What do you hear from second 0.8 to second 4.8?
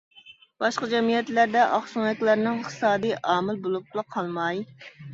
جەمئىيەتلەردە، ئاقسۆڭەكلەرنىڭ ئىقتىسادىي ئامىل بولۇپلا قالماي.